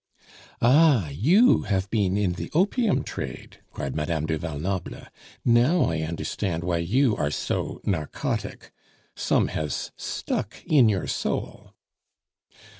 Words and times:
"Ah! 0.63 1.09
you 1.09 1.61
have 1.67 1.87
been 1.91 2.17
in 2.17 2.31
the 2.33 2.49
opium 2.55 3.03
trade!" 3.03 3.59
cried 3.71 3.95
Madame 3.95 4.25
du 4.25 4.35
Val 4.39 4.57
Noble. 4.57 5.05
"Now 5.45 5.83
I 5.83 5.99
understand 6.01 6.63
why 6.63 6.79
you 6.79 7.15
are 7.17 7.29
so 7.29 7.79
narcotic; 7.83 8.71
some 9.15 9.49
has 9.49 9.91
stuck 9.97 10.63
in 10.65 10.89
your 10.89 11.05
soul." 11.05 11.75